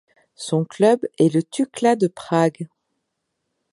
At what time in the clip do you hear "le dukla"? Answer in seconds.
1.31-1.95